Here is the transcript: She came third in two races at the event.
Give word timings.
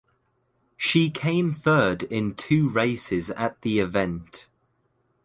She 0.77 1.11
came 1.11 1.53
third 1.53 2.01
in 2.01 2.33
two 2.33 2.67
races 2.67 3.29
at 3.29 3.61
the 3.61 3.77
event. 3.77 4.47